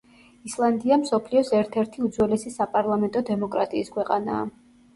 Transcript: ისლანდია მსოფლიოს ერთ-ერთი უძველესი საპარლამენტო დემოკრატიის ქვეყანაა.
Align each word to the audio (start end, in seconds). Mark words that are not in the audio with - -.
ისლანდია 0.49 0.97
მსოფლიოს 1.01 1.51
ერთ-ერთი 1.59 2.03
უძველესი 2.07 2.55
საპარლამენტო 2.57 3.25
დემოკრატიის 3.31 3.97
ქვეყანაა. 3.99 4.53